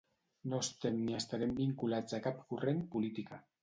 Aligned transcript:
No 0.53 0.61
estem 0.67 0.97
ni 1.03 1.19
estarem 1.19 1.55
vinculats 1.61 2.19
a 2.21 2.25
cap 2.31 2.43
corrent 2.51 2.85
política. 2.99 3.45